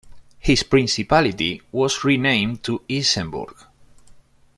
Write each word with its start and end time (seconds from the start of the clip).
His 0.39 0.63
Principality 0.63 1.61
was 1.71 2.03
renamed 2.03 2.63
to 2.63 2.81
Isenburg. 2.89 3.55